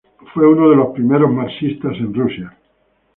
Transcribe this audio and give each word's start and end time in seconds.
Fue 0.33 0.47
uno 0.47 0.67
de 0.67 0.75
los 0.75 0.89
primeros 0.95 1.31
marxistas 1.31 1.93
en 1.97 2.11
Rusia. 2.11 2.57